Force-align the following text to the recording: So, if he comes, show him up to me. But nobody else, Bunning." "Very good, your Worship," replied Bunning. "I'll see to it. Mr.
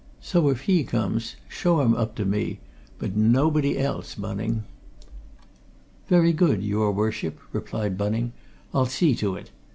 So, 0.19 0.49
if 0.49 0.61
he 0.61 0.83
comes, 0.83 1.35
show 1.47 1.79
him 1.81 1.93
up 1.93 2.15
to 2.15 2.25
me. 2.25 2.59
But 2.97 3.15
nobody 3.15 3.77
else, 3.77 4.15
Bunning." 4.15 4.63
"Very 6.07 6.33
good, 6.33 6.63
your 6.63 6.91
Worship," 6.91 7.37
replied 7.53 7.99
Bunning. 7.99 8.33
"I'll 8.73 8.87
see 8.87 9.13
to 9.17 9.35
it. 9.35 9.49
Mr. 9.51 9.69